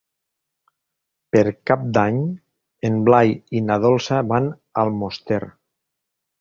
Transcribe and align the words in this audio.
Per 1.35 1.43
Cap 1.71 1.83
d'Any 1.99 2.17
en 2.91 2.99
Blai 3.11 3.37
i 3.61 3.63
na 3.69 3.79
Dolça 3.87 4.25
van 4.35 4.51
a 4.53 4.59
Almoster. 4.89 5.43